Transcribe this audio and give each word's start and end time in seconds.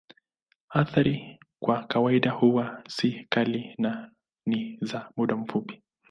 Athari 0.69 1.39
kwa 1.63 1.83
kawaida 1.83 2.31
huwa 2.31 2.83
si 2.87 3.27
kali 3.29 3.75
na 3.77 4.11
ni 4.45 4.77
za 4.81 5.11
muda 5.17 5.35
mfupi. 5.35 5.83